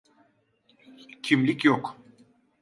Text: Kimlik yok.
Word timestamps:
Kimlik 1.23 1.63
yok. 1.65 1.97